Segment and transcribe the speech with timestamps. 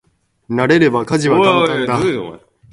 [0.49, 2.39] 慣れれば家事は簡単だ。